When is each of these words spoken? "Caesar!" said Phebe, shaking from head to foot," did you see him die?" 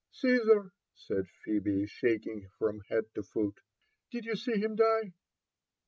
"Caesar!" 0.19 0.71
said 0.95 1.27
Phebe, 1.45 1.85
shaking 1.85 2.49
from 2.57 2.79
head 2.89 3.05
to 3.13 3.21
foot," 3.21 3.59
did 4.11 4.25
you 4.25 4.35
see 4.35 4.57
him 4.59 4.75
die?" 4.75 5.13